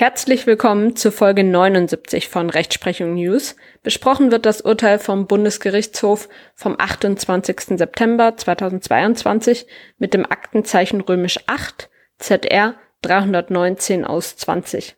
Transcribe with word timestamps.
Herzlich 0.00 0.46
willkommen 0.46 0.94
zu 0.94 1.10
Folge 1.10 1.42
79 1.42 2.28
von 2.28 2.50
Rechtsprechung 2.50 3.14
News. 3.14 3.56
Besprochen 3.82 4.30
wird 4.30 4.46
das 4.46 4.60
Urteil 4.60 5.00
vom 5.00 5.26
Bundesgerichtshof 5.26 6.28
vom 6.54 6.76
28. 6.78 7.76
September 7.76 8.36
2022 8.36 9.66
mit 9.98 10.14
dem 10.14 10.24
Aktenzeichen 10.24 11.00
römisch 11.00 11.40
8 11.48 11.90
ZR 12.16 12.76
319 13.02 14.04
aus 14.04 14.36
20. 14.36 14.94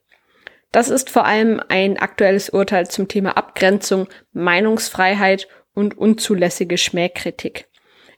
Das 0.70 0.90
ist 0.90 1.08
vor 1.08 1.24
allem 1.24 1.62
ein 1.68 1.96
aktuelles 1.96 2.50
Urteil 2.50 2.86
zum 2.86 3.08
Thema 3.08 3.38
Abgrenzung, 3.38 4.06
Meinungsfreiheit 4.34 5.48
und 5.72 5.96
unzulässige 5.96 6.76
Schmähkritik. 6.76 7.70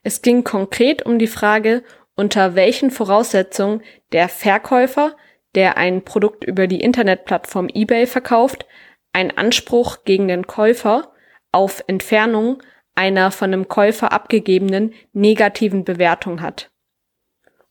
Es 0.02 0.20
ging 0.20 0.42
konkret 0.42 1.06
um 1.06 1.20
die 1.20 1.28
Frage, 1.28 1.84
unter 2.16 2.56
welchen 2.56 2.90
Voraussetzungen 2.90 3.82
der 4.10 4.28
Verkäufer 4.28 5.14
der 5.54 5.76
ein 5.76 6.02
Produkt 6.02 6.44
über 6.44 6.66
die 6.66 6.80
Internetplattform 6.80 7.68
eBay 7.72 8.06
verkauft, 8.06 8.66
einen 9.12 9.36
Anspruch 9.36 10.04
gegen 10.04 10.28
den 10.28 10.46
Käufer 10.46 11.12
auf 11.50 11.84
Entfernung 11.86 12.62
einer 12.94 13.30
von 13.30 13.50
dem 13.50 13.68
Käufer 13.68 14.12
abgegebenen 14.12 14.94
negativen 15.12 15.84
Bewertung 15.84 16.40
hat. 16.40 16.70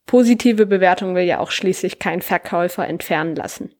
Positive 0.05 0.65
Bewertung 0.65 1.15
will 1.15 1.23
ja 1.23 1.39
auch 1.39 1.51
schließlich 1.51 1.99
kein 1.99 2.21
Verkäufer 2.21 2.87
entfernen 2.87 3.35
lassen. 3.35 3.75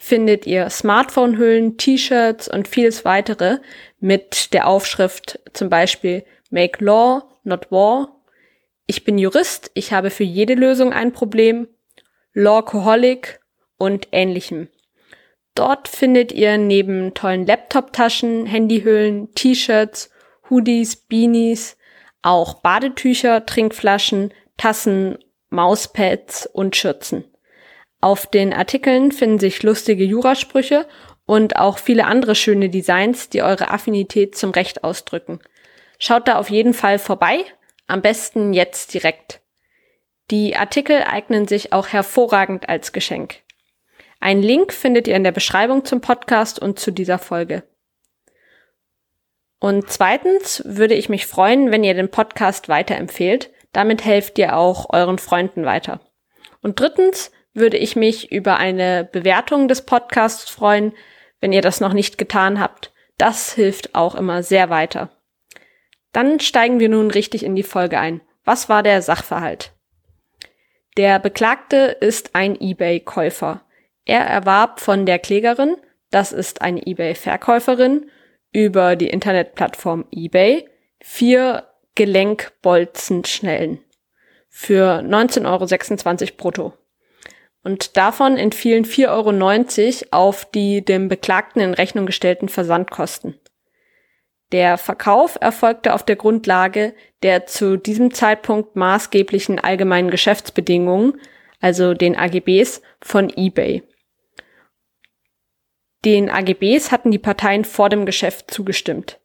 findet 0.00 0.46
ihr 0.46 0.70
Smartphone-Hüllen, 0.70 1.76
T-Shirts 1.76 2.48
und 2.48 2.66
vieles 2.66 3.04
weitere 3.04 3.58
mit 4.00 4.52
der 4.54 4.66
Aufschrift 4.66 5.38
zum 5.52 5.68
Beispiel 5.68 6.24
Make 6.50 6.84
Law, 6.84 7.22
not 7.44 7.70
War. 7.70 8.20
Ich 8.86 9.04
bin 9.04 9.18
Jurist, 9.18 9.70
ich 9.74 9.92
habe 9.92 10.10
für 10.10 10.24
jede 10.24 10.54
Lösung 10.54 10.92
ein 10.92 11.12
Problem. 11.12 11.68
Lawcoholic 12.32 13.40
und 13.76 14.08
ähnlichem. 14.12 14.68
Dort 15.54 15.88
findet 15.88 16.32
ihr 16.32 16.58
neben 16.58 17.12
tollen 17.14 17.46
Laptop-Taschen, 17.46 18.46
Handyhüllen, 18.46 19.34
T-Shirts, 19.34 20.10
Hoodies, 20.48 20.96
Beanies, 20.96 21.76
auch 22.22 22.62
Badetücher, 22.62 23.44
Trinkflaschen, 23.46 24.32
Tassen, 24.56 25.18
Mauspads 25.50 26.46
und 26.46 26.76
Schürzen. 26.76 27.24
Auf 28.00 28.26
den 28.26 28.52
Artikeln 28.52 29.12
finden 29.12 29.38
sich 29.38 29.62
lustige 29.62 30.04
Jurasprüche 30.04 30.86
und 31.26 31.56
auch 31.56 31.78
viele 31.78 32.06
andere 32.06 32.34
schöne 32.34 32.70
Designs, 32.70 33.28
die 33.28 33.42
eure 33.42 33.70
Affinität 33.70 34.36
zum 34.36 34.50
Recht 34.50 34.84
ausdrücken. 34.84 35.40
Schaut 35.98 36.26
da 36.28 36.38
auf 36.38 36.48
jeden 36.48 36.72
Fall 36.72 36.98
vorbei, 36.98 37.44
am 37.86 38.00
besten 38.00 38.52
jetzt 38.54 38.94
direkt. 38.94 39.40
Die 40.30 40.56
Artikel 40.56 41.02
eignen 41.02 41.46
sich 41.46 41.72
auch 41.72 41.88
hervorragend 41.88 42.68
als 42.68 42.92
Geschenk. 42.92 43.42
Ein 44.18 44.42
Link 44.42 44.72
findet 44.72 45.08
ihr 45.08 45.16
in 45.16 45.24
der 45.24 45.32
Beschreibung 45.32 45.84
zum 45.84 46.00
Podcast 46.00 46.58
und 46.58 46.78
zu 46.78 46.90
dieser 46.90 47.18
Folge. 47.18 47.64
Und 49.58 49.90
zweitens 49.90 50.62
würde 50.64 50.94
ich 50.94 51.08
mich 51.08 51.26
freuen, 51.26 51.70
wenn 51.70 51.84
ihr 51.84 51.94
den 51.94 52.10
Podcast 52.10 52.68
weiterempfehlt. 52.68 53.50
Damit 53.72 54.04
helft 54.04 54.38
ihr 54.38 54.56
auch 54.56 54.90
euren 54.90 55.18
Freunden 55.18 55.64
weiter. 55.64 56.00
Und 56.62 56.80
drittens 56.80 57.30
würde 57.54 57.76
ich 57.76 57.96
mich 57.96 58.30
über 58.32 58.56
eine 58.56 59.08
Bewertung 59.10 59.68
des 59.68 59.82
Podcasts 59.82 60.48
freuen, 60.48 60.92
wenn 61.40 61.52
ihr 61.52 61.62
das 61.62 61.80
noch 61.80 61.92
nicht 61.92 62.18
getan 62.18 62.60
habt. 62.60 62.92
Das 63.18 63.52
hilft 63.52 63.94
auch 63.94 64.14
immer 64.14 64.42
sehr 64.42 64.70
weiter. 64.70 65.10
Dann 66.12 66.40
steigen 66.40 66.80
wir 66.80 66.88
nun 66.88 67.10
richtig 67.10 67.44
in 67.44 67.54
die 67.54 67.62
Folge 67.62 67.98
ein. 67.98 68.20
Was 68.44 68.68
war 68.68 68.82
der 68.82 69.02
Sachverhalt? 69.02 69.72
Der 70.96 71.18
Beklagte 71.18 71.96
ist 72.00 72.34
ein 72.34 72.60
eBay-Käufer. 72.60 73.62
Er 74.04 74.20
erwarb 74.20 74.80
von 74.80 75.06
der 75.06 75.18
Klägerin, 75.18 75.76
das 76.10 76.32
ist 76.32 76.62
eine 76.62 76.84
eBay-Verkäuferin, 76.86 78.10
über 78.52 78.96
die 78.96 79.08
Internetplattform 79.08 80.06
eBay 80.10 80.68
vier 81.00 81.68
Gelenkbolzenschnellen 81.94 83.78
für 84.48 85.00
19,26 85.00 86.22
Euro 86.22 86.36
brutto. 86.36 86.79
Und 87.62 87.96
davon 87.96 88.36
entfielen 88.36 88.84
4,90 88.84 89.08
Euro 89.08 90.08
auf 90.16 90.44
die 90.46 90.84
dem 90.84 91.08
Beklagten 91.08 91.60
in 91.60 91.74
Rechnung 91.74 92.06
gestellten 92.06 92.48
Versandkosten. 92.48 93.38
Der 94.52 94.78
Verkauf 94.78 95.38
erfolgte 95.40 95.94
auf 95.94 96.04
der 96.04 96.16
Grundlage 96.16 96.94
der 97.22 97.46
zu 97.46 97.76
diesem 97.76 98.12
Zeitpunkt 98.12 98.76
maßgeblichen 98.76 99.58
allgemeinen 99.58 100.10
Geschäftsbedingungen, 100.10 101.20
also 101.60 101.94
den 101.94 102.16
AGBs 102.16 102.80
von 103.00 103.30
eBay. 103.36 103.82
Den 106.04 106.30
AGBs 106.30 106.90
hatten 106.90 107.10
die 107.10 107.18
Parteien 107.18 107.66
vor 107.66 107.90
dem 107.90 108.06
Geschäft 108.06 108.50
zugestimmt. 108.50 109.20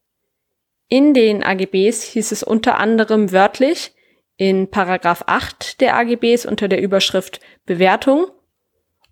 In 0.90 1.14
den 1.14 1.42
AGBs 1.42 2.04
hieß 2.04 2.32
es 2.34 2.44
unter 2.44 2.78
anderem 2.78 3.32
wörtlich, 3.32 3.95
in 4.38 4.70
Paragraph 4.70 5.24
8 5.28 5.82
der 5.82 5.96
AGBs 5.96 6.46
unter 6.46 6.68
der 6.68 6.82
Überschrift 6.82 7.40
Bewertung 7.66 8.28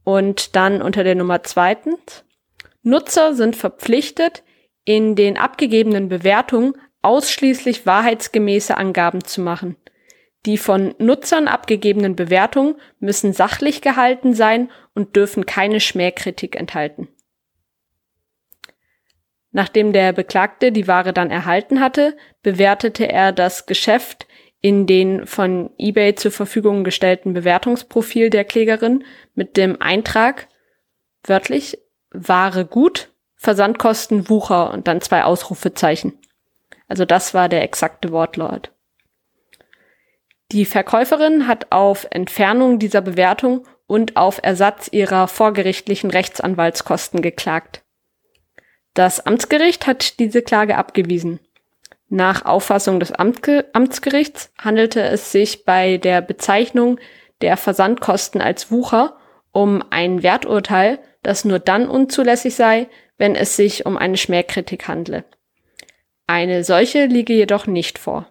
und 0.04 0.56
dann 0.56 0.82
unter 0.82 1.04
der 1.04 1.16
Nummer 1.16 1.44
zweitens. 1.44 2.26
Nutzer 2.82 3.34
sind 3.34 3.56
verpflichtet, 3.56 4.44
in 4.86 5.16
den 5.16 5.38
abgegebenen 5.38 6.10
Bewertungen 6.10 6.74
ausschließlich 7.02 7.86
wahrheitsgemäße 7.86 8.76
Angaben 8.76 9.24
zu 9.24 9.42
machen. 9.42 9.78
Die 10.46 10.58
von 10.58 10.94
Nutzern 10.98 11.48
abgegebenen 11.48 12.18
Bewertungen 12.18 12.76
müssen 13.00 13.32
sachlich 13.32 13.82
gehalten 13.82 14.34
sein 14.34 14.70
und 14.94 15.16
dürfen 15.16 15.46
keine 15.46 15.80
Schmähkritik 15.80 16.58
enthalten. 16.58 17.08
Nachdem 19.52 19.94
der 19.94 20.12
Beklagte 20.12 20.72
die 20.72 20.88
Ware 20.88 21.14
dann 21.14 21.32
erhalten 21.32 21.80
hatte, 21.80 22.18
bewertete 22.42 23.08
er 23.08 23.32
das 23.32 23.68
Geschäft 23.68 24.28
in 24.64 24.88
den 24.88 25.28
von 25.28 25.72
eBay 25.78 26.16
zur 26.16 26.32
Verfügung 26.32 26.86
gestellten 26.86 27.34
Bewertungsprofil 27.34 28.30
der 28.30 28.46
Klägerin 28.46 29.04
mit 29.36 29.58
dem 29.58 29.82
Eintrag 29.82 30.48
wörtlich 31.26 31.78
Ware 32.12 32.66
gut, 32.66 33.10
Versandkosten 33.36 34.30
Wucher 34.30 34.72
und 34.72 34.88
dann 34.88 35.02
zwei 35.02 35.26
Ausrufezeichen. 35.26 36.18
Also 36.88 37.04
das 37.04 37.34
war 37.34 37.50
der 37.50 37.62
exakte 37.62 38.14
Wortlaut. 38.14 38.72
Die 40.54 40.64
Verkäuferin 40.64 41.46
hat 41.46 41.74
auf 41.74 42.08
Entfernung 42.12 42.80
dieser 42.80 43.02
Bewertung 43.02 43.68
und 43.86 44.16
auf 44.16 44.40
Ersatz 44.44 44.88
ihrer 44.90 45.28
vorgerichtlichen 45.28 46.10
Rechtsanwaltskosten 46.10 47.22
geklagt. 47.22 47.84
Das 48.94 49.26
Amtsgericht 49.26 49.88
hat 49.88 50.20
diese 50.20 50.42
Klage 50.42 50.78
abgewiesen. 50.78 51.42
Nach 52.14 52.46
Auffassung 52.46 53.00
des 53.00 53.12
Amtsgerichts 53.12 54.54
handelte 54.62 55.02
es 55.02 55.32
sich 55.32 55.66
bei 55.66 55.98
der 55.98 56.22
Bezeichnung 56.22 57.00
der 57.42 57.58
Versandkosten 57.58 58.40
als 58.40 58.70
Wucher 58.70 59.18
um 59.52 59.84
ein 59.90 60.22
Werturteil, 60.22 61.00
das 61.24 61.44
nur 61.44 61.58
dann 61.58 61.90
unzulässig 61.90 62.54
sei, 62.54 62.88
wenn 63.18 63.36
es 63.36 63.56
sich 63.56 63.88
um 63.88 63.98
eine 63.98 64.18
Schmähkritik 64.18 64.88
handle. 64.88 65.26
Eine 66.28 66.64
solche 66.64 67.08
liege 67.08 67.34
jedoch 67.34 67.66
nicht 67.66 67.98
vor. 67.98 68.28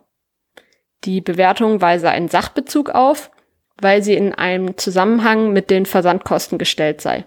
Die 1.02 1.20
Bewertung 1.20 1.80
weise 1.80 2.08
einen 2.08 2.28
Sachbezug 2.28 2.90
auf, 2.90 3.32
weil 3.80 4.00
sie 4.04 4.14
in 4.14 4.32
einem 4.32 4.78
Zusammenhang 4.78 5.52
mit 5.52 5.70
den 5.70 5.86
Versandkosten 5.86 6.56
gestellt 6.56 7.00
sei. 7.00 7.26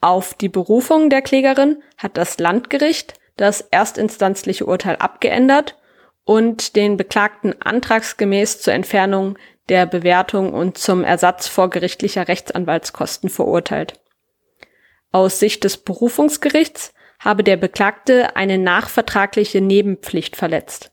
Auf 0.00 0.34
die 0.34 0.48
Berufung 0.48 1.10
der 1.10 1.22
Klägerin 1.22 1.82
hat 1.98 2.16
das 2.16 2.38
Landgericht 2.38 3.14
das 3.36 3.60
erstinstanzliche 3.60 4.66
Urteil 4.66 4.96
abgeändert 4.96 5.78
und 6.24 6.76
den 6.76 6.96
Beklagten 6.96 7.60
antragsgemäß 7.60 8.60
zur 8.60 8.74
Entfernung 8.74 9.38
der 9.68 9.86
Bewertung 9.86 10.52
und 10.52 10.78
zum 10.78 11.04
Ersatz 11.04 11.48
vorgerichtlicher 11.48 12.28
Rechtsanwaltskosten 12.28 13.30
verurteilt. 13.30 14.00
Aus 15.12 15.38
Sicht 15.38 15.64
des 15.64 15.76
Berufungsgerichts 15.76 16.94
habe 17.18 17.44
der 17.44 17.56
Beklagte 17.56 18.34
eine 18.36 18.58
nachvertragliche 18.58 19.60
Nebenpflicht 19.60 20.36
verletzt. 20.36 20.90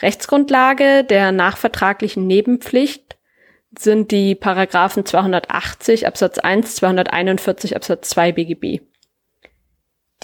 Rechtsgrundlage 0.00 1.04
der 1.04 1.32
nachvertraglichen 1.32 2.26
Nebenpflicht 2.26 3.18
sind 3.76 4.12
die 4.12 4.34
Paragraphen 4.34 5.04
280 5.04 6.06
Absatz 6.06 6.38
1, 6.38 6.76
241 6.76 7.74
Absatz 7.74 8.10
2 8.10 8.32
BGB. 8.32 8.80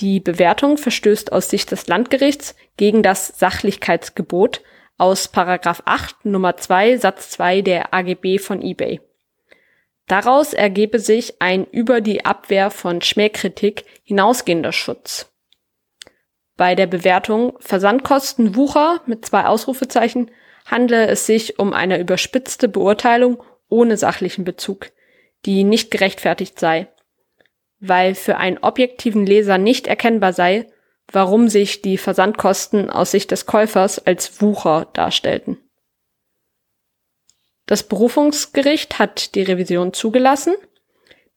Die 0.01 0.19
Bewertung 0.19 0.77
verstößt 0.77 1.33
aus 1.33 1.51
Sicht 1.51 1.71
des 1.71 1.87
Landgerichts 1.87 2.57
gegen 2.77 3.03
das 3.03 3.29
Sachlichkeitsgebot 3.39 4.63
aus 4.99 5.29
Paragraph 5.29 5.83
8 5.85 6.25
Nummer 6.25 6.57
2 6.57 6.97
Satz 6.97 7.31
2 7.31 7.63
der 7.63 7.95
AGB 7.95 8.39
von 8.39 8.61
eBay. 8.61 9.01
Daraus 10.07 10.53
ergebe 10.53 10.99
sich 10.99 11.41
ein 11.41 11.65
über 11.65 12.01
die 12.01 12.25
Abwehr 12.25 12.71
von 12.71 13.01
Schmähkritik 13.01 13.85
hinausgehender 14.03 14.73
Schutz. 14.73 15.33
Bei 16.57 16.75
der 16.75 16.87
Bewertung 16.87 17.57
Versandkosten 17.61 18.55
Wucher 18.55 19.01
mit 19.07 19.25
zwei 19.25 19.47
Ausrufezeichen 19.47 20.31
handle 20.67 21.07
es 21.07 21.27
sich 21.27 21.59
um 21.59 21.73
eine 21.73 21.99
überspitzte 21.99 22.69
Beurteilung 22.69 23.43
ohne 23.69 23.97
sachlichen 23.97 24.45
Bezug, 24.45 24.91
die 25.47 25.65
nicht 25.65 25.91
gerechtfertigt 25.91 26.61
sei, 26.61 26.89
weil 27.89 28.15
für 28.15 28.37
einen 28.37 28.59
objektiven 28.59 29.27
Leser 29.27 29.59
nicht 29.59 29.87
erkennbar 29.87 30.33
sei, 30.33 30.67
warum 31.13 31.49
sich 31.49 31.83
die 31.83 31.99
Versandkosten 31.99 32.91
aus 32.91 33.11
Sicht 33.11 33.31
des 33.31 33.47
Käufers 33.47 33.99
als 33.99 34.41
Wucher 34.41 34.89
darstellten. 34.93 35.59
Das 37.67 37.83
Berufungsgericht 37.83 38.99
hat 38.99 39.35
die 39.35 39.43
Revision 39.43 39.93
zugelassen. 39.93 40.55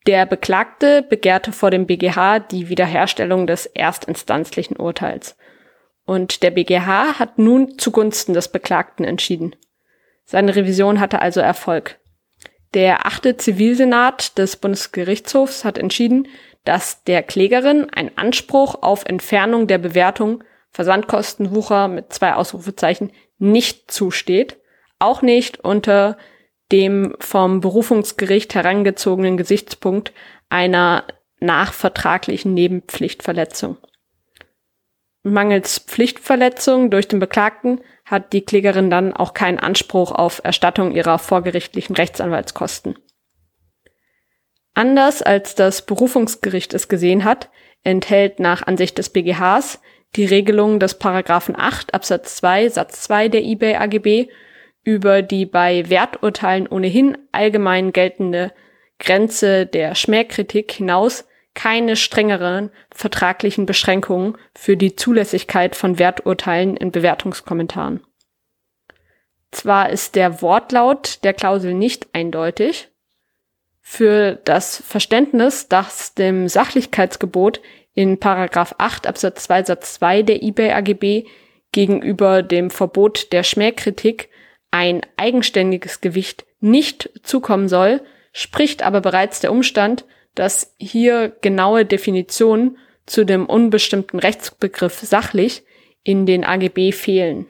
Der 0.07 0.25
Beklagte 0.25 1.01
begehrte 1.01 1.51
vor 1.51 1.71
dem 1.71 1.85
BGH 1.85 2.39
die 2.39 2.69
Wiederherstellung 2.69 3.47
des 3.47 3.65
erstinstanzlichen 3.65 4.77
Urteils. 4.77 5.37
Und 6.05 6.43
der 6.43 6.51
BGH 6.51 7.19
hat 7.19 7.37
nun 7.37 7.77
zugunsten 7.77 8.33
des 8.33 8.47
Beklagten 8.49 9.03
entschieden. 9.03 9.55
Seine 10.23 10.55
Revision 10.55 10.99
hatte 10.99 11.21
also 11.21 11.39
Erfolg. 11.39 11.99
Der 12.73 13.05
achte 13.05 13.37
Zivilsenat 13.37 14.37
des 14.37 14.57
Bundesgerichtshofs 14.57 15.63
hat 15.63 15.77
entschieden, 15.77 16.27
dass 16.65 17.03
der 17.05 17.23
Klägerin 17.23 17.89
ein 17.91 18.17
Anspruch 18.17 18.81
auf 18.81 19.05
Entfernung 19.05 19.67
der 19.67 19.77
Bewertung 19.77 20.43
Versandkostenwucher 20.71 21.87
mit 21.87 22.13
zwei 22.13 22.33
Ausrufezeichen 22.33 23.11
nicht 23.39 23.89
zusteht 23.89 24.57
auch 24.99 25.21
nicht 25.21 25.59
unter 25.59 26.17
dem 26.71 27.15
vom 27.19 27.61
Berufungsgericht 27.61 28.55
herangezogenen 28.55 29.37
Gesichtspunkt 29.37 30.11
einer 30.49 31.05
nachvertraglichen 31.39 32.53
Nebenpflichtverletzung. 32.53 33.77
Mangels 35.23 35.79
Pflichtverletzung 35.79 36.89
durch 36.89 37.07
den 37.07 37.19
Beklagten 37.19 37.81
hat 38.07 38.31
die 38.31 38.41
Klägerin 38.41 38.89
dann 38.89 39.13
auch 39.13 39.33
keinen 39.33 39.59
Anspruch 39.59 40.13
auf 40.13 40.41
Erstattung 40.43 40.91
ihrer 40.93 41.19
vorgerichtlichen 41.19 41.95
Rechtsanwaltskosten. 41.95 42.97
Anders 44.73 45.21
als 45.21 45.55
das 45.55 45.85
Berufungsgericht 45.85 46.73
es 46.73 46.87
gesehen 46.87 47.25
hat, 47.25 47.49
enthält 47.83 48.39
nach 48.39 48.65
Ansicht 48.65 48.97
des 48.97 49.09
BGHs 49.09 49.81
die 50.15 50.25
Regelung 50.25 50.79
des 50.79 50.97
Paragraphen 50.97 51.55
8 51.57 51.93
Absatz 51.93 52.37
2 52.37 52.69
Satz 52.69 53.01
2 53.01 53.27
der 53.27 53.43
eBay 53.43 53.75
AGB 53.75 54.29
über 54.83 55.21
die 55.21 55.45
bei 55.45 55.89
Werturteilen 55.89 56.67
ohnehin 56.67 57.17
allgemein 57.33 57.91
geltende 57.91 58.53
Grenze 58.99 59.65
der 59.65 59.95
Schmähkritik 59.95 60.71
hinaus 60.71 61.26
keine 61.57 61.95
strengeren 61.95 62.69
vertraglichen 62.91 63.65
Beschränkungen 63.65 64.37
für 64.53 64.77
die 64.77 64.95
Zulässigkeit 64.95 65.75
von 65.75 65.97
Werturteilen 65.97 66.77
in 66.77 66.91
Bewertungskommentaren. 66.91 68.03
Zwar 69.49 69.89
ist 69.89 70.15
der 70.15 70.43
Wortlaut 70.43 71.23
der 71.23 71.33
Klausel 71.33 71.73
nicht 71.73 72.09
eindeutig, 72.13 72.89
für 73.81 74.35
das 74.43 74.83
Verständnis, 74.85 75.67
das 75.67 76.13
dem 76.13 76.47
Sachlichkeitsgebot 76.47 77.61
in 77.93 78.19
Paragraph 78.19 78.75
8 78.77 79.07
Absatz 79.07 79.45
2 79.45 79.63
Satz 79.63 79.93
2 79.95 80.21
der 80.21 80.43
eBay 80.43 80.73
AGB 80.73 81.25
gegenüber 81.71 82.43
dem 82.43 82.69
Verbot 82.69 83.31
der 83.31 83.41
Schmähkritik 83.41 84.29
ein 84.69 85.01
eigenständiges 85.15 86.01
Gewicht 86.01 86.45
nicht 86.59 87.09
zukommen 87.23 87.67
soll, 87.67 88.01
spricht 88.31 88.83
aber 88.83 89.01
bereits 89.01 89.39
der 89.39 89.51
Umstand, 89.51 90.05
dass 90.37 90.75
hier 90.77 91.35
genaue 91.41 91.85
Definitionen 91.85 92.77
zu 93.07 93.25
dem 93.25 93.47
unbestimmten 93.47 94.19
Rechtsbegriff 94.19 94.99
sachlich 94.99 95.63
in 96.03 96.25
den 96.25 96.43
AGB 96.43 96.91
fehlen. 96.91 97.47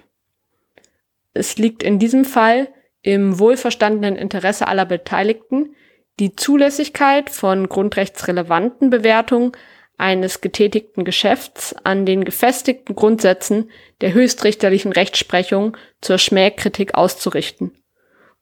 Es 1.33 1.57
liegt 1.57 1.83
in 1.83 1.99
diesem 1.99 2.23
Fall 2.23 2.69
im 3.01 3.39
wohlverstandenen 3.39 4.15
Interesse 4.15 4.67
aller 4.67 4.85
Beteiligten, 4.85 5.75
die 6.19 6.35
Zulässigkeit 6.35 7.29
von 7.29 7.67
grundrechtsrelevanten 7.67 8.89
Bewertungen 8.89 9.51
eines 9.97 10.41
getätigten 10.41 11.03
Geschäfts 11.03 11.75
an 11.83 12.05
den 12.05 12.23
gefestigten 12.23 12.95
Grundsätzen 12.95 13.69
der 14.01 14.13
höchstrichterlichen 14.13 14.93
Rechtsprechung 14.93 15.75
zur 16.01 16.17
Schmähkritik 16.17 16.95
auszurichten 16.95 17.73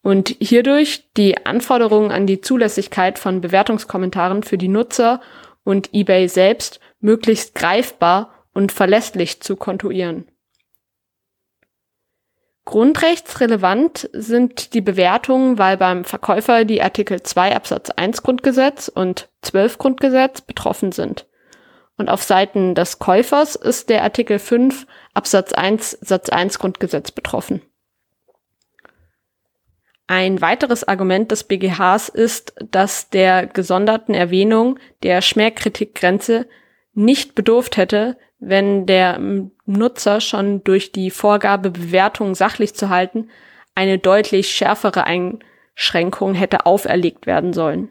und 0.06 0.36
hierdurch 0.40 1.10
die 1.18 1.48
Anforderungen 1.48 2.12
an 2.12 2.28
die 2.28 2.40
Zulässigkeit 2.40 3.18
von 3.18 3.42
Bewertungskommentaren 3.42 4.44
für 4.44 4.60
die 4.60 4.68
Nutzer 4.68 5.20
und 5.64 5.96
eBay 5.96 6.30
selbst 6.30 6.80
möglichst 7.00 7.56
greifbar 7.56 8.46
und 8.54 8.72
verlässlich 8.72 9.42
zu 9.42 9.56
kontuieren. 9.56 10.28
Grundrechtsrelevant 12.66 14.08
sind 14.14 14.76
die 14.76 14.82
Bewertungen, 14.82 15.58
weil 15.58 15.76
beim 15.76 16.06
Verkäufer 16.06 16.66
die 16.66 16.84
Artikel 16.84 17.24
2 17.24 17.56
Absatz 17.56 17.90
1 17.90 18.22
Grundgesetz 18.22 18.88
und 18.88 19.30
12 19.42 19.80
Grundgesetz 19.80 20.42
betroffen 20.42 20.92
sind. 20.92 21.26
Und 21.98 22.10
auf 22.10 22.22
Seiten 22.22 22.76
des 22.76 23.00
Käufers 23.00 23.56
ist 23.56 23.90
der 23.90 24.04
Artikel 24.04 24.38
5 24.38 24.86
Absatz 25.16 25.52
1 25.54 25.98
Satz 26.02 26.30
1 26.30 26.60
Grundgesetz 26.60 27.10
betroffen. 27.10 27.64
Ein 30.08 30.40
weiteres 30.42 30.88
Argument 30.88 31.32
des 31.32 31.46
BGHs 31.46 32.10
ist, 32.10 32.54
dass 32.70 33.10
der 33.10 33.48
gesonderten 33.48 34.14
Erwähnung 34.14 34.78
der 35.02 35.22
Schmähkritikgrenze 35.22 36.48
nicht 36.94 37.34
bedurft 37.34 37.78
hätte, 37.78 38.18
wenn 38.40 38.86
der 38.86 39.20
Nutzer 39.66 40.22
schon 40.22 40.64
durch 40.64 40.92
die 40.92 41.10
Vorgabe, 41.10 41.72
Bewertungen 41.72 42.36
sachlich 42.36 42.76
zu 42.76 42.90
halten, 42.90 43.30
eine 43.74 43.98
deutlich 43.98 44.50
schärfere 44.50 45.06
Einschränkung 45.06 46.36
hätte 46.36 46.66
auferlegt 46.66 47.26
werden 47.26 47.54
sollen. 47.54 47.90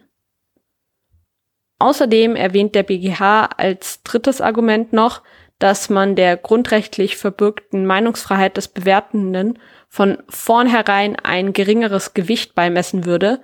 Außerdem 1.81 2.37
erwähnt 2.37 2.77
der 2.77 2.85
BGH 2.85 3.47
als 3.57 4.03
drittes 4.05 4.41
Argument 4.41 4.93
noch, 4.93 5.23
dass 5.65 5.89
man 5.89 6.15
der 6.15 6.37
grundrechtlich 6.37 7.17
verbürgten 7.17 7.87
Meinungsfreiheit 7.87 8.59
des 8.59 8.69
Bewertenden 8.69 9.59
von 9.89 10.19
vornherein 10.29 11.17
ein 11.17 11.55
geringeres 11.55 12.13
Gewicht 12.13 12.55
beimessen 12.55 13.07
würde 13.07 13.41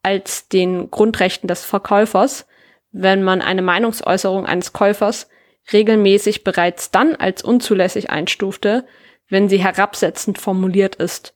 als 0.00 0.46
den 0.46 0.88
Grundrechten 0.92 1.48
des 1.48 1.64
Verkäufers, 1.64 2.46
wenn 2.92 3.24
man 3.24 3.42
eine 3.42 3.60
Meinungsäußerung 3.60 4.46
eines 4.46 4.72
Käufers 4.72 5.28
regelmäßig 5.72 6.44
bereits 6.44 6.92
dann 6.92 7.16
als 7.16 7.42
unzulässig 7.42 8.08
einstufte, 8.08 8.86
wenn 9.28 9.48
sie 9.48 9.58
herabsetzend 9.58 10.38
formuliert 10.38 10.94
ist 10.94 11.34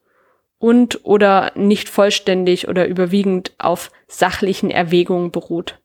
und 0.58 1.04
oder 1.04 1.50
nicht 1.56 1.88
vollständig 1.88 2.68
oder 2.68 2.86
überwiegend 2.86 3.54
auf 3.58 3.90
sachlichen 4.06 4.70
Erwägungen 4.70 5.32
beruht. 5.32 5.80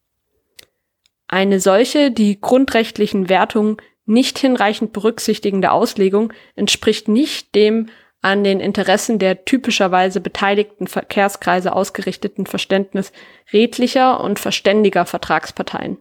Eine 1.27 1.59
solche 1.59 2.11
die 2.11 2.39
grundrechtlichen 2.39 3.29
Wertungen 3.29 3.77
nicht 4.05 4.37
hinreichend 4.37 4.93
berücksichtigende 4.93 5.71
Auslegung 5.71 6.33
entspricht 6.55 7.07
nicht 7.07 7.55
dem 7.55 7.89
an 8.21 8.43
den 8.43 8.59
Interessen 8.59 9.19
der 9.19 9.43
typischerweise 9.43 10.21
beteiligten 10.21 10.87
Verkehrskreise 10.87 11.73
ausgerichteten 11.73 12.45
Verständnis 12.45 13.11
redlicher 13.51 14.21
und 14.21 14.39
verständiger 14.39 15.05
Vertragsparteien. 15.05 15.97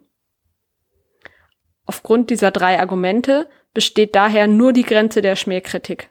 Aufgrund 1.84 2.30
dieser 2.30 2.52
drei 2.52 2.78
Argumente 2.78 3.48
besteht 3.74 4.14
daher 4.14 4.46
nur 4.46 4.72
die 4.72 4.84
Grenze 4.84 5.20
der 5.20 5.34
Schmähkritik. 5.34 6.10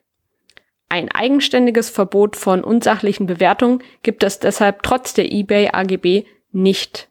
Ein 0.89 1.09
eigenständiges 1.09 1.89
Verbot 1.89 2.35
von 2.35 2.65
unsachlichen 2.65 3.25
Bewertungen 3.25 3.81
gibt 4.03 4.23
es 4.23 4.39
deshalb 4.39 4.83
trotz 4.83 5.13
der 5.13 5.31
eBay 5.31 5.69
AGB 5.71 6.25
nicht. 6.51 7.10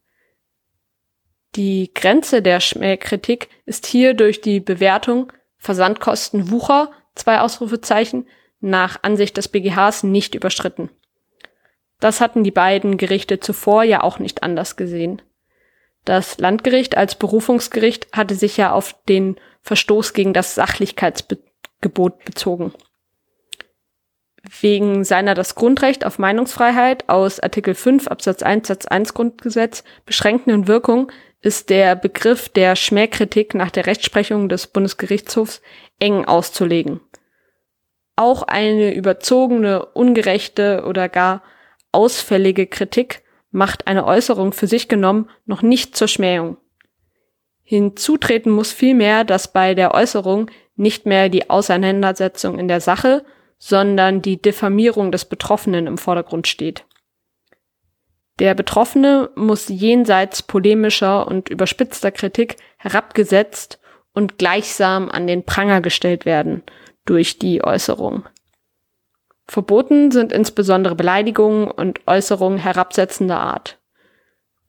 Die 1.56 1.92
Grenze 1.94 2.42
der 2.42 2.60
Schmähkritik 2.60 3.48
ist 3.64 3.86
hier 3.86 4.14
durch 4.14 4.40
die 4.40 4.60
Bewertung 4.60 5.32
Versandkosten 5.56 6.50
Wucher, 6.50 6.92
zwei 7.14 7.40
Ausrufezeichen, 7.40 8.26
nach 8.60 9.02
Ansicht 9.02 9.36
des 9.36 9.48
BGHs 9.48 10.04
nicht 10.04 10.34
überschritten. 10.34 10.90
Das 11.98 12.20
hatten 12.20 12.44
die 12.44 12.50
beiden 12.50 12.96
Gerichte 12.96 13.40
zuvor 13.40 13.82
ja 13.82 14.02
auch 14.02 14.18
nicht 14.18 14.42
anders 14.42 14.76
gesehen. 14.76 15.20
Das 16.04 16.38
Landgericht 16.38 16.96
als 16.96 17.14
Berufungsgericht 17.14 18.08
hatte 18.12 18.34
sich 18.34 18.56
ja 18.56 18.72
auf 18.72 18.94
den 19.08 19.36
Verstoß 19.62 20.14
gegen 20.14 20.32
das 20.32 20.54
Sachlichkeitsgebot 20.54 22.24
bezogen. 22.24 22.72
Wegen 24.60 25.04
seiner 25.04 25.34
das 25.34 25.54
Grundrecht 25.54 26.04
auf 26.06 26.18
Meinungsfreiheit 26.18 27.08
aus 27.08 27.40
Artikel 27.40 27.74
5 27.74 28.08
Absatz 28.08 28.42
1 28.42 28.68
Satz 28.68 28.86
1 28.86 29.14
Grundgesetz 29.14 29.84
beschränkenden 30.06 30.66
Wirkung 30.66 31.12
ist 31.42 31.70
der 31.70 31.96
Begriff 31.96 32.48
der 32.48 32.76
Schmähkritik 32.76 33.54
nach 33.54 33.70
der 33.70 33.86
Rechtsprechung 33.86 34.48
des 34.48 34.66
Bundesgerichtshofs 34.66 35.62
eng 35.98 36.24
auszulegen. 36.24 37.00
Auch 38.16 38.42
eine 38.42 38.94
überzogene, 38.94 39.84
ungerechte 39.86 40.84
oder 40.86 41.08
gar 41.08 41.42
ausfällige 41.92 42.66
Kritik 42.66 43.22
macht 43.50 43.86
eine 43.86 44.04
Äußerung 44.04 44.52
für 44.52 44.66
sich 44.66 44.88
genommen 44.88 45.28
noch 45.46 45.62
nicht 45.62 45.96
zur 45.96 46.08
Schmähung. 46.08 46.56
Hinzutreten 47.62 48.52
muss 48.52 48.72
vielmehr, 48.72 49.24
dass 49.24 49.52
bei 49.52 49.74
der 49.74 49.94
Äußerung 49.94 50.50
nicht 50.76 51.06
mehr 51.06 51.28
die 51.28 51.50
Auseinandersetzung 51.50 52.58
in 52.58 52.68
der 52.68 52.80
Sache, 52.80 53.24
sondern 53.60 54.22
die 54.22 54.40
Diffamierung 54.40 55.12
des 55.12 55.26
Betroffenen 55.26 55.86
im 55.86 55.98
Vordergrund 55.98 56.48
steht. 56.48 56.84
Der 58.40 58.54
Betroffene 58.54 59.30
muss 59.36 59.68
jenseits 59.68 60.42
polemischer 60.42 61.28
und 61.28 61.50
überspitzter 61.50 62.10
Kritik 62.10 62.56
herabgesetzt 62.78 63.78
und 64.14 64.38
gleichsam 64.38 65.10
an 65.10 65.26
den 65.26 65.44
Pranger 65.44 65.82
gestellt 65.82 66.24
werden 66.24 66.62
durch 67.04 67.38
die 67.38 67.62
Äußerung. 67.62 68.24
Verboten 69.46 70.10
sind 70.10 70.32
insbesondere 70.32 70.94
Beleidigungen 70.94 71.70
und 71.70 72.00
Äußerungen 72.06 72.58
herabsetzender 72.58 73.40
Art. 73.40 73.78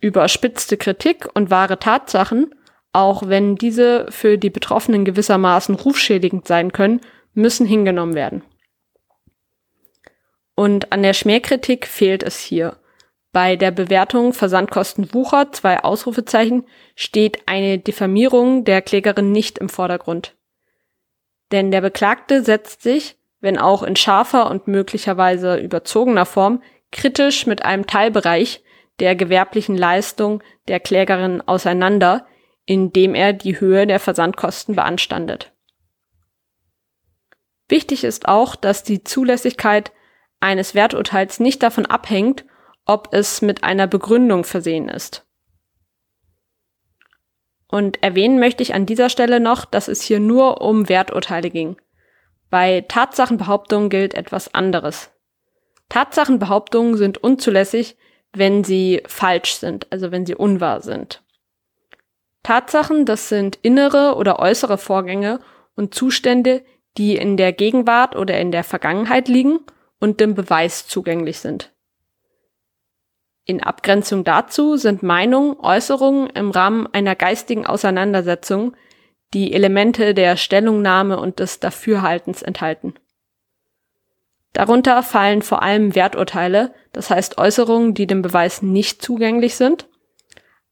Überspitzte 0.01 0.75
Kritik 0.75 1.29
und 1.33 1.49
wahre 1.49 1.79
Tatsachen, 1.79 2.53
auch 2.91 3.27
wenn 3.27 3.55
diese 3.55 4.07
für 4.09 4.37
die 4.37 4.49
Betroffenen 4.49 5.05
gewissermaßen 5.05 5.75
rufschädigend 5.75 6.45
sein 6.45 6.73
können, 6.73 6.99
müssen 7.33 7.65
hingenommen 7.65 8.15
werden. 8.15 8.43
Und 10.55 10.91
an 10.91 11.03
der 11.03 11.13
Schmähkritik 11.13 11.87
fehlt 11.87 12.23
es 12.23 12.39
hier. 12.39 12.77
Bei 13.31 13.55
der 13.55 13.71
Bewertung 13.71 14.33
Versandkosten 14.33 15.13
Wucher, 15.13 15.51
zwei 15.51 15.83
Ausrufezeichen, 15.83 16.65
steht 16.95 17.47
eine 17.47 17.79
Diffamierung 17.79 18.65
der 18.65 18.81
Klägerin 18.81 19.31
nicht 19.31 19.57
im 19.57 19.69
Vordergrund. 19.69 20.35
Denn 21.51 21.71
der 21.71 21.81
Beklagte 21.81 22.43
setzt 22.43 22.81
sich, 22.81 23.17
wenn 23.39 23.57
auch 23.57 23.83
in 23.83 23.95
scharfer 23.95 24.49
und 24.49 24.67
möglicherweise 24.67 25.55
überzogener 25.55 26.25
Form, 26.25 26.61
kritisch 26.91 27.45
mit 27.47 27.63
einem 27.63 27.87
Teilbereich 27.87 28.63
der 28.99 29.15
gewerblichen 29.15 29.77
Leistung 29.77 30.43
der 30.67 30.79
Klägerin 30.79 31.41
auseinander, 31.41 32.27
indem 32.65 33.15
er 33.15 33.33
die 33.33 33.59
Höhe 33.59 33.87
der 33.87 33.99
Versandkosten 33.99 34.75
beanstandet. 34.75 35.51
Wichtig 37.67 38.03
ist 38.03 38.27
auch, 38.27 38.55
dass 38.55 38.83
die 38.83 39.03
Zulässigkeit 39.03 39.91
eines 40.41 40.75
Werturteils 40.75 41.39
nicht 41.39 41.63
davon 41.63 41.85
abhängt, 41.85 42.43
ob 42.85 43.13
es 43.13 43.41
mit 43.41 43.63
einer 43.63 43.87
Begründung 43.87 44.43
versehen 44.43 44.89
ist. 44.89 45.25
Und 47.67 48.03
erwähnen 48.03 48.39
möchte 48.39 48.63
ich 48.63 48.73
an 48.73 48.85
dieser 48.85 49.07
Stelle 49.09 49.39
noch, 49.39 49.63
dass 49.63 49.87
es 49.87 50.01
hier 50.01 50.19
nur 50.19 50.59
um 50.61 50.89
Werturteile 50.89 51.49
ging. 51.49 51.77
Bei 52.49 52.81
Tatsachenbehauptungen 52.81 53.89
gilt 53.89 54.13
etwas 54.13 54.53
anderes. 54.53 55.09
Tatsachenbehauptungen 55.87 56.97
sind 56.97 57.23
unzulässig, 57.23 57.95
wenn 58.33 58.65
sie 58.65 59.01
falsch 59.07 59.53
sind, 59.53 59.87
also 59.89 60.11
wenn 60.11 60.25
sie 60.25 60.35
unwahr 60.35 60.81
sind. 60.81 61.23
Tatsachen, 62.43 63.05
das 63.05 63.29
sind 63.29 63.59
innere 63.61 64.15
oder 64.15 64.39
äußere 64.39 64.77
Vorgänge 64.77 65.39
und 65.75 65.93
Zustände, 65.93 66.63
die 66.97 67.15
in 67.15 67.37
der 67.37 67.53
Gegenwart 67.53 68.15
oder 68.15 68.39
in 68.39 68.51
der 68.51 68.63
Vergangenheit 68.63 69.29
liegen 69.29 69.59
und 70.01 70.19
dem 70.19 70.35
Beweis 70.35 70.87
zugänglich 70.87 71.39
sind. 71.39 71.71
In 73.45 73.63
Abgrenzung 73.63 74.23
dazu 74.23 74.75
sind 74.75 75.03
Meinungen, 75.03 75.57
Äußerungen 75.59 76.27
im 76.31 76.51
Rahmen 76.51 76.87
einer 76.91 77.15
geistigen 77.15 77.65
Auseinandersetzung, 77.65 78.75
die 79.33 79.53
Elemente 79.53 80.13
der 80.13 80.35
Stellungnahme 80.35 81.19
und 81.19 81.39
des 81.39 81.59
Dafürhaltens 81.59 82.41
enthalten. 82.41 82.95
Darunter 84.53 85.01
fallen 85.01 85.41
vor 85.41 85.61
allem 85.61 85.95
Werturteile, 85.95 86.73
das 86.91 87.09
heißt 87.09 87.37
Äußerungen, 87.37 87.93
die 87.93 88.05
dem 88.05 88.21
Beweis 88.21 88.61
nicht 88.61 89.01
zugänglich 89.01 89.55
sind. 89.55 89.87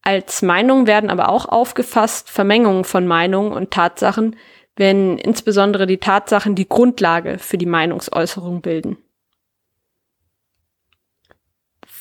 Als 0.01 0.41
Meinung 0.41 0.86
werden 0.88 1.09
aber 1.09 1.29
auch 1.29 1.45
aufgefasst 1.45 2.29
Vermengungen 2.29 2.83
von 2.83 3.07
Meinungen 3.07 3.53
und 3.53 3.71
Tatsachen, 3.71 4.36
wenn 4.75 5.17
insbesondere 5.17 5.88
die 5.88 5.98
Tatsachen 5.98 6.55
die 6.55 6.67
Grundlage 6.67 7.38
für 7.38 7.57
die 7.57 7.65
Meinungsäußerung 7.65 8.62
bilden. 8.62 8.98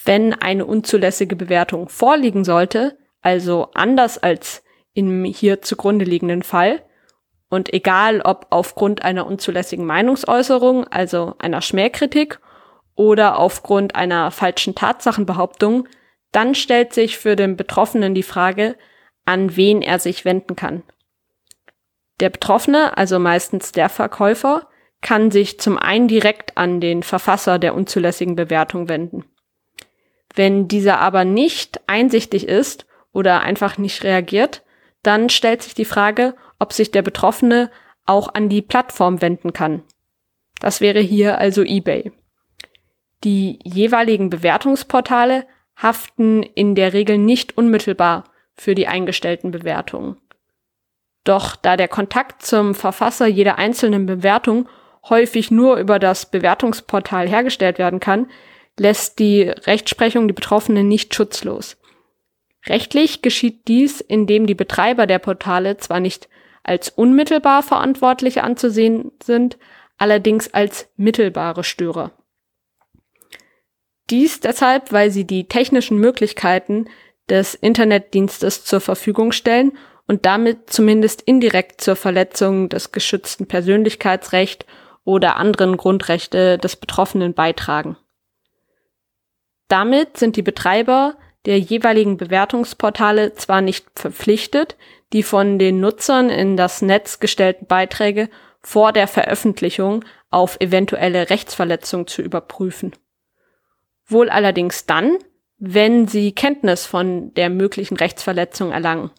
Wenn 0.09 0.33
eine 0.33 0.65
unzulässige 0.65 1.37
Bewertung 1.37 1.91
vorliegen 1.91 2.43
sollte, 2.43 2.97
also 3.21 3.69
anders 3.75 4.17
als 4.17 4.65
im 4.95 5.23
hier 5.25 5.61
zugrunde 5.61 6.07
liegenden 6.07 6.43
Fall, 6.43 6.83
und 7.51 7.75
egal 7.75 8.23
ob 8.23 8.47
aufgrund 8.49 9.03
einer 9.03 9.27
unzulässigen 9.27 9.85
Meinungsäußerung, 9.85 10.85
also 10.87 11.35
einer 11.39 11.61
Schmähkritik, 11.61 12.41
oder 12.95 13.39
aufgrund 13.39 13.97
einer 13.97 14.31
falschen 14.31 14.75
Tatsachenbehauptung, 14.75 15.87
dann 16.33 16.55
stellt 16.55 16.95
sich 16.95 17.19
für 17.19 17.37
den 17.37 17.59
Betroffenen 17.59 18.15
die 18.15 18.23
Frage, 18.23 18.77
an 19.27 19.57
wen 19.57 19.83
er 19.83 19.99
sich 19.99 20.25
wenden 20.25 20.57
kann. 20.57 20.85
Der 22.21 22.31
Betroffene, 22.31 22.97
also 22.97 23.19
meistens 23.19 23.73
der 23.73 23.91
Verkäufer, 23.91 24.69
kann 25.03 25.31
sich 25.31 25.61
zum 25.61 25.77
einen 25.77 26.09
direkt 26.09 26.57
an 26.57 26.81
den 26.81 27.03
Verfasser 27.03 27.59
der 27.59 27.75
unzulässigen 27.75 28.37
Bewertung 28.37 28.89
wenden. 28.89 29.28
Wenn 30.35 30.69
dieser 30.69 31.01
aber 31.01 31.25
nicht 31.25 31.81
einsichtig 31.87 32.47
ist 32.47 32.87
oder 33.13 33.41
einfach 33.41 33.79
nicht 33.79 34.05
reagiert, 34.05 34.63
dann 35.03 35.29
stellt 35.29 35.63
sich 35.63 35.75
die 35.75 35.85
Frage, 35.85 36.35
ob 36.59 36.73
sich 36.73 36.91
der 36.91 37.03
Betroffene 37.03 37.71
auch 38.07 38.35
an 38.35 38.49
die 38.49 38.63
Plattform 38.63 39.21
wenden 39.21 39.53
kann. 39.53 39.83
Das 40.61 40.81
wäre 40.81 41.01
hier 41.01 41.39
also 41.39 41.63
eBay. 41.63 42.13
Die 43.25 43.59
jeweiligen 43.65 44.31
Bewertungsportale 44.31 45.47
haften 45.77 46.43
in 46.43 46.75
der 46.75 46.93
Regel 46.93 47.19
nicht 47.19 47.57
unmittelbar 47.57 48.25
für 48.55 48.75
die 48.75 48.89
eingestellten 48.89 49.51
Bewertungen. 49.51 50.17
Doch 51.25 51.57
da 51.57 51.77
der 51.77 51.89
Kontakt 51.89 52.43
zum 52.43 52.75
Verfasser 52.75 53.27
jeder 53.27 53.59
einzelnen 53.59 54.07
Bewertung 54.07 54.69
häufig 55.09 55.51
nur 55.51 55.77
über 55.77 55.99
das 55.99 56.31
Bewertungsportal 56.31 57.29
hergestellt 57.29 57.79
werden 57.79 58.01
kann, 58.01 58.29
lässt 58.79 59.19
die 59.19 59.43
Rechtsprechung 59.43 60.29
die 60.29 60.35
Betroffenen 60.35 60.89
nicht 60.89 61.15
schutzlos. 61.15 61.77
Rechtlich 62.67 63.23
geschieht 63.23 63.69
dies, 63.69 64.01
indem 64.01 64.47
die 64.47 64.55
Betreiber 64.55 65.07
der 65.07 65.19
Portale 65.19 65.77
zwar 65.79 66.01
nicht 66.01 66.29
als 66.63 66.91
unmittelbar 66.91 67.63
Verantwortliche 67.63 68.45
anzusehen 68.45 69.13
sind, 69.23 69.59
allerdings 69.97 70.53
als 70.53 70.89
mittelbare 70.97 71.65
Störer. 71.65 72.13
Dies 74.11 74.41
deshalb, 74.41 74.93
weil 74.93 75.11
sie 75.11 75.27
die 75.27 75.49
technischen 75.49 75.99
Möglichkeiten 75.99 76.89
des 77.29 77.55
Internetdienstes 77.55 78.65
zur 78.65 78.81
Verfügung 78.81 79.33
stellen 79.33 79.73
und 80.07 80.25
damit 80.25 80.71
zumindest 80.71 81.23
indirekt 81.23 81.81
zur 81.81 81.95
Verletzung 81.95 82.69
des 82.71 82.93
geschützten 82.93 83.47
Persönlichkeitsrechts 83.47 84.67
oder 85.05 85.37
anderen 85.37 85.77
Grundrechte 85.77 86.59
des 86.59 86.77
Betroffenen 86.77 87.35
beitragen. 87.35 87.97
Damit 89.69 90.17
sind 90.17 90.37
die 90.37 90.43
Betreiber 90.43 91.17
der 91.47 91.59
jeweiligen 91.59 92.17
Bewertungsportale 92.17 93.35
zwar 93.35 93.61
nicht 93.61 93.87
verpflichtet, 93.95 94.77
die 95.13 95.23
von 95.23 95.59
den 95.59 95.81
Nutzern 95.81 96.31
in 96.31 96.57
das 96.57 96.83
Netz 96.83 97.21
gestellten 97.21 97.67
Beiträge 97.67 98.29
vor 98.61 98.93
der 98.93 99.07
Veröffentlichung 99.07 100.05
auf 100.31 100.61
eventuelle 100.61 101.31
Rechtsverletzung 101.31 102.07
zu 102.07 102.23
überprüfen. 102.23 102.93
Wohl 104.07 104.31
allerdings 104.31 104.87
dann, 104.87 105.19
wenn 105.59 106.07
sie 106.09 106.33
Kenntnis 106.33 106.87
von 106.87 107.33
der 107.35 107.51
möglichen 107.51 107.97
Rechtsverletzung 107.97 108.73
erlangen. 108.73 109.11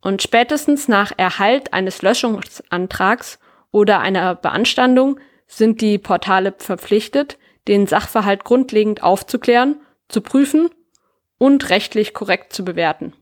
Und 0.00 0.22
spätestens 0.22 0.88
nach 0.88 1.12
Erhalt 1.16 1.72
eines 1.72 2.02
Löschungsantrags 2.02 3.38
oder 3.70 4.00
einer 4.00 4.34
Beanstandung 4.34 5.18
sind 5.46 5.80
die 5.80 5.98
Portale 5.98 6.54
verpflichtet, 6.56 7.38
den 7.68 7.86
Sachverhalt 7.86 8.44
grundlegend 8.44 9.02
aufzuklären, 9.02 9.80
zu 10.08 10.20
prüfen 10.20 10.70
und 11.38 11.70
rechtlich 11.70 12.14
korrekt 12.14 12.52
zu 12.52 12.64
bewerten. 12.64 13.12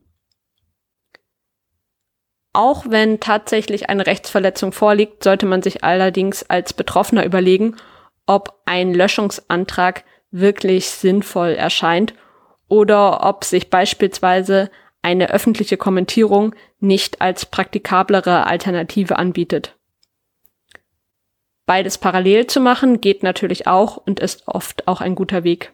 Auch 2.53 2.87
wenn 2.89 3.21
tatsächlich 3.21 3.91
eine 3.91 4.07
Rechtsverletzung 4.07 4.73
vorliegt, 4.73 5.23
sollte 5.23 5.45
man 5.45 5.63
sich 5.63 5.85
allerdings 5.85 6.43
als 6.49 6.73
Betroffener 6.73 7.25
überlegen, 7.27 7.77
ob 8.25 8.61
ein 8.65 8.95
Löschungsantrag 8.95 10.05
wirklich 10.31 10.89
sinnvoll 10.89 11.51
erscheint 11.51 12.15
oder 12.69 13.25
ob 13.25 13.45
sich 13.45 13.69
beispielsweise 13.69 14.71
eine 15.03 15.31
öffentliche 15.31 15.77
Kommentierung 15.77 16.55
nicht 16.81 17.21
als 17.21 17.47
praktikablere 17.47 18.47
Alternative 18.47 19.17
anbietet. 19.17 19.76
Beides 21.67 21.99
parallel 21.99 22.47
zu 22.47 22.61
machen 22.61 23.01
geht 23.01 23.25
natürlich 23.25 23.67
auch 23.67 23.97
und 23.97 24.21
ist 24.21 24.45
oft 24.47 24.87
auch 24.87 25.01
ein 25.01 25.17
guter 25.17 25.43
Weg. 25.43 25.73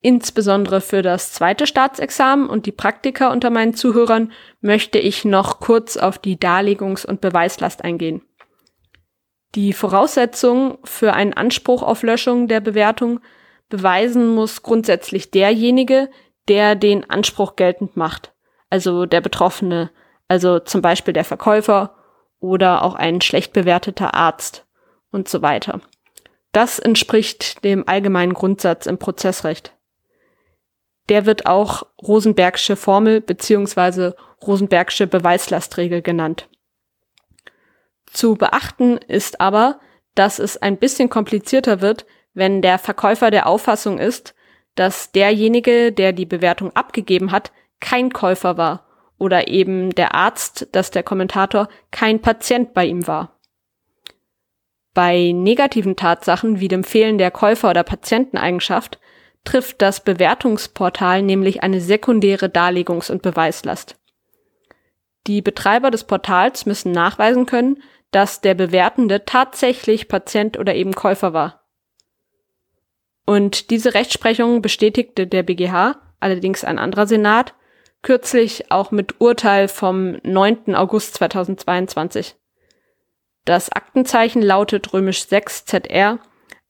Insbesondere 0.00 0.80
für 0.80 1.02
das 1.02 1.32
zweite 1.32 1.66
Staatsexamen 1.66 2.48
und 2.48 2.66
die 2.66 2.72
Praktika 2.72 3.32
unter 3.32 3.50
meinen 3.50 3.74
Zuhörern 3.74 4.32
möchte 4.60 4.98
ich 4.98 5.24
noch 5.24 5.60
kurz 5.60 5.96
auf 5.96 6.18
die 6.18 6.38
Darlegungs- 6.38 7.04
und 7.04 7.20
Beweislast 7.20 7.84
eingehen. 7.84 8.22
Die 9.54 9.72
Voraussetzung 9.72 10.78
für 10.84 11.12
einen 11.14 11.32
Anspruch 11.32 11.82
auf 11.82 12.02
Löschung 12.02 12.46
der 12.46 12.60
Bewertung 12.60 13.20
beweisen 13.68 14.28
muss 14.28 14.62
grundsätzlich 14.62 15.30
derjenige, 15.30 16.08
der 16.48 16.76
den 16.76 17.08
Anspruch 17.10 17.56
geltend 17.56 17.96
macht, 17.96 18.32
also 18.70 19.06
der 19.06 19.20
Betroffene, 19.20 19.90
also 20.28 20.60
zum 20.60 20.82
Beispiel 20.82 21.14
der 21.14 21.24
Verkäufer 21.24 21.95
oder 22.40 22.82
auch 22.82 22.94
ein 22.94 23.20
schlecht 23.20 23.52
bewerteter 23.52 24.14
Arzt 24.14 24.66
und 25.10 25.28
so 25.28 25.42
weiter. 25.42 25.80
Das 26.52 26.78
entspricht 26.78 27.64
dem 27.64 27.86
allgemeinen 27.86 28.34
Grundsatz 28.34 28.86
im 28.86 28.98
Prozessrecht. 28.98 29.74
Der 31.08 31.26
wird 31.26 31.46
auch 31.46 31.84
Rosenbergsche 32.02 32.76
Formel 32.76 33.20
bzw. 33.20 34.12
Rosenbergsche 34.44 35.06
Beweislastregel 35.06 36.02
genannt. 36.02 36.48
Zu 38.06 38.34
beachten 38.34 38.96
ist 38.96 39.40
aber, 39.40 39.80
dass 40.14 40.38
es 40.38 40.56
ein 40.56 40.78
bisschen 40.78 41.10
komplizierter 41.10 41.80
wird, 41.80 42.06
wenn 42.32 42.62
der 42.62 42.78
Verkäufer 42.78 43.30
der 43.30 43.46
Auffassung 43.46 43.98
ist, 43.98 44.34
dass 44.74 45.12
derjenige, 45.12 45.92
der 45.92 46.12
die 46.12 46.26
Bewertung 46.26 46.74
abgegeben 46.74 47.32
hat, 47.32 47.52
kein 47.80 48.12
Käufer 48.12 48.56
war 48.56 48.85
oder 49.18 49.48
eben 49.48 49.90
der 49.90 50.14
Arzt, 50.14 50.68
dass 50.72 50.90
der 50.90 51.02
Kommentator 51.02 51.68
kein 51.90 52.20
Patient 52.20 52.74
bei 52.74 52.86
ihm 52.86 53.06
war. 53.06 53.38
Bei 54.94 55.32
negativen 55.34 55.96
Tatsachen 55.96 56.60
wie 56.60 56.68
dem 56.68 56.84
Fehlen 56.84 57.18
der 57.18 57.30
Käufer- 57.30 57.70
oder 57.70 57.82
Patienteneigenschaft 57.82 58.98
trifft 59.44 59.80
das 59.82 60.02
Bewertungsportal 60.02 61.22
nämlich 61.22 61.62
eine 61.62 61.80
sekundäre 61.80 62.46
Darlegungs- 62.46 63.10
und 63.10 63.22
Beweislast. 63.22 63.96
Die 65.26 65.42
Betreiber 65.42 65.90
des 65.90 66.04
Portals 66.04 66.66
müssen 66.66 66.92
nachweisen 66.92 67.46
können, 67.46 67.82
dass 68.10 68.40
der 68.40 68.54
Bewertende 68.54 69.24
tatsächlich 69.24 70.08
Patient 70.08 70.58
oder 70.58 70.74
eben 70.74 70.94
Käufer 70.94 71.32
war. 71.32 71.62
Und 73.26 73.70
diese 73.70 73.94
Rechtsprechung 73.94 74.62
bestätigte 74.62 75.26
der 75.26 75.42
BGH, 75.42 75.96
allerdings 76.20 76.64
ein 76.64 76.78
anderer 76.78 77.06
Senat, 77.06 77.54
kürzlich 78.06 78.70
auch 78.70 78.92
mit 78.92 79.20
Urteil 79.20 79.66
vom 79.66 80.18
9. 80.22 80.76
August 80.76 81.14
2022. 81.14 82.36
Das 83.44 83.68
Aktenzeichen 83.72 84.42
lautet 84.42 84.92
römisch 84.92 85.26
6 85.26 85.64
ZR 85.64 86.20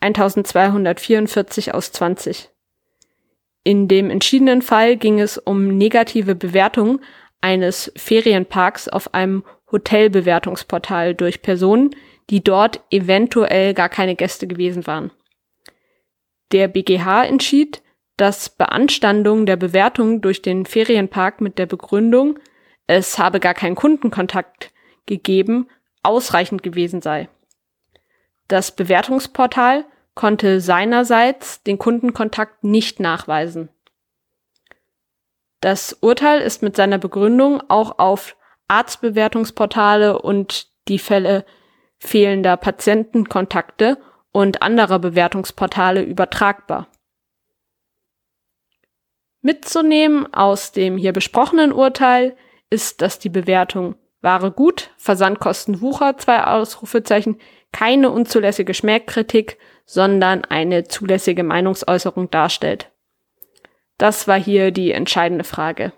1244 0.01 1.75
aus 1.75 1.93
20. 1.93 2.49
In 3.65 3.87
dem 3.87 4.09
entschiedenen 4.09 4.63
Fall 4.63 4.97
ging 4.97 5.21
es 5.21 5.37
um 5.37 5.77
negative 5.77 6.37
Bewertung 6.37 7.03
eines 7.43 7.93
Ferienparks 7.97 8.89
auf 8.89 9.13
einem 9.13 9.45
Hotelbewertungsportal 9.71 11.15
durch 11.15 11.43
Personen, 11.43 11.95
die 12.31 12.43
dort 12.43 12.81
eventuell 12.91 13.75
gar 13.75 13.91
keine 13.91 14.17
Gäste 14.17 14.47
gewesen 14.47 14.87
waren. 14.87 15.11
Der 16.53 16.69
BGH 16.69 17.25
entschied, 17.25 17.83
dass 18.17 18.49
Beanstandung 18.49 19.47
der 19.47 19.57
Bewertung 19.57 20.21
durch 20.21 20.43
den 20.43 20.67
Ferienpark 20.67 21.41
mit 21.41 21.59
der 21.59 21.67
Begründung, 21.67 22.39
es 22.87 23.19
habe 23.19 23.41
gar 23.41 23.55
keinen 23.55 23.75
Kundenkontakt 23.75 24.73
gegeben, 25.07 25.69
ausreichend 26.03 26.63
gewesen 26.63 27.03
sei. 27.03 27.29
Das 28.49 28.75
Bewertungsportal 28.75 29.85
konnte 30.15 30.61
seinerseits 30.61 31.63
den 31.63 31.79
Kundenkontakt 31.79 32.65
nicht 32.65 33.01
nachweisen. 33.01 33.69
Das 35.61 35.95
Urteil 36.01 36.41
ist 36.41 36.63
mit 36.63 36.77
seiner 36.77 36.99
Begründung 36.99 37.63
auch 37.69 37.99
auf 37.99 38.37
Arztbewertungsportale 38.69 40.21
und 40.21 40.69
die 40.89 40.99
Fälle 40.99 41.45
fehlender 41.99 42.57
Patientenkontakte 42.57 43.99
und 44.33 44.63
anderer 44.63 44.99
Bewertungsportale 44.99 46.03
übertragbar. 46.03 46.89
Mitzunehmen 49.47 50.35
aus 50.35 50.73
dem 50.73 50.97
hier 50.99 51.13
besprochenen 51.13 51.73
Urteil 51.73 52.37
ist, 52.69 53.01
dass 53.01 53.21
die 53.21 53.29
Bewertung 53.29 53.95
Ware 54.21 54.51
gut, 54.51 54.91
Versandkosten 54.97 55.81
Wucher, 55.81 56.19
zwei 56.19 56.43
Ausrufezeichen, 56.43 57.39
keine 57.71 58.11
unzulässige 58.11 58.75
Schmähkritik, 58.75 59.57
sondern 59.85 60.45
eine 60.45 60.83
zulässige 60.89 61.45
Meinungsäußerung 61.45 62.29
darstellt. 62.29 62.91
Das 63.99 64.27
war 64.27 64.37
hier 64.37 64.73
die 64.73 64.91
entscheidende 64.91 65.45
Frage. 65.45 65.93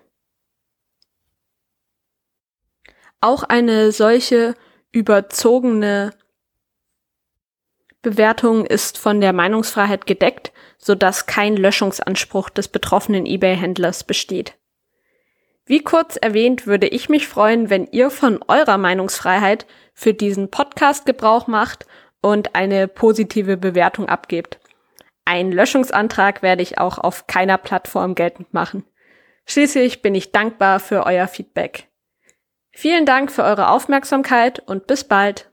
Auch 3.19 3.41
eine 3.41 3.91
solche 3.91 4.53
überzogene 4.91 6.11
Bewertung 8.03 8.67
ist 8.67 8.99
von 8.99 9.19
der 9.21 9.33
Meinungsfreiheit 9.33 10.05
gedeckt, 10.05 10.48
sodass 10.79 11.27
kein 11.27 11.55
Löschungsanspruch 11.55 12.49
des 12.49 12.69
betroffenen 12.69 13.27
eBay-Händlers 13.27 14.05
besteht. 14.05 14.55
Wie 15.65 15.83
kurz 15.83 16.15
erwähnt, 16.15 16.65
würde 16.65 16.87
ich 16.87 17.09
mich 17.09 17.27
freuen, 17.27 17.69
wenn 17.69 17.85
ihr 17.91 18.09
von 18.09 18.39
eurer 18.47 18.79
Meinungsfreiheit 18.79 19.67
für 19.93 20.15
diesen 20.15 20.49
Podcast 20.49 21.05
Gebrauch 21.05 21.45
macht 21.45 21.85
und 22.21 22.55
eine 22.55 22.87
positive 22.87 23.55
Bewertung 23.55 24.09
abgebt. 24.09 24.59
Ein 25.25 25.51
Löschungsantrag 25.51 26.41
werde 26.41 26.63
ich 26.63 26.79
auch 26.79 26.97
auf 26.97 27.27
keiner 27.27 27.59
Plattform 27.59 28.15
geltend 28.15 28.51
machen. 28.51 28.83
Schließlich 29.45 30.01
bin 30.01 30.15
ich 30.15 30.31
dankbar 30.31 30.79
für 30.79 31.05
euer 31.05 31.27
Feedback. 31.27 31.87
Vielen 32.71 33.05
Dank 33.05 33.31
für 33.31 33.43
eure 33.43 33.69
Aufmerksamkeit 33.69 34.59
und 34.59 34.87
bis 34.87 35.03
bald. 35.03 35.48